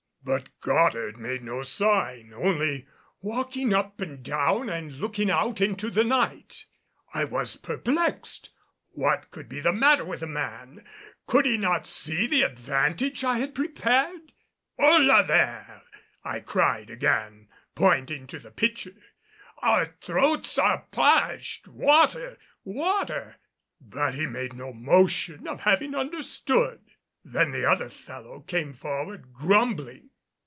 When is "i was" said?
7.11-7.55